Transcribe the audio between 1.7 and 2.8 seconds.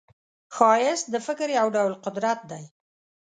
ډول قدرت دی